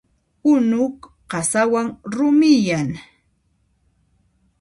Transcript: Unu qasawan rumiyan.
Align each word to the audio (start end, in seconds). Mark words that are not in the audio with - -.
Unu 0.51 0.83
qasawan 1.31 1.87
rumiyan. 2.13 2.89